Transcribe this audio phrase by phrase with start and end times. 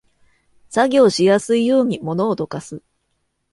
[0.67, 2.81] 作業しやすいように物をどかす